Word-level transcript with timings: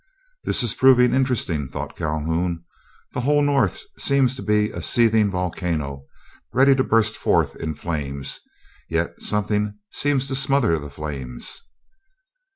"This 0.45 0.63
is 0.63 0.73
proving 0.73 1.13
interesting," 1.13 1.67
thought 1.67 1.95
Calhoun; 1.95 2.63
"the 3.13 3.21
whole 3.21 3.43
North 3.43 3.83
seems 3.99 4.35
to 4.35 4.41
be 4.41 4.71
a 4.71 4.81
seething 4.81 5.29
volcano, 5.29 6.07
ready 6.51 6.73
to 6.73 6.83
burst 6.83 7.15
forth 7.15 7.55
into 7.57 7.79
flames, 7.79 8.39
yet 8.89 9.21
something 9.21 9.77
seems 9.91 10.27
to 10.29 10.33
smother 10.35 10.79
the 10.79 10.89
flames." 10.89 11.61